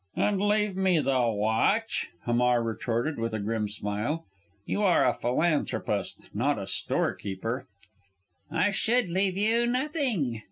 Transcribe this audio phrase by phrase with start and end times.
[0.15, 4.25] "And leave me the watch!" Hamar retorted, with a grim smile.
[4.65, 7.67] "You are a philanthropist not a storekeeper."
[8.49, 10.39] "I should leave you nothing!"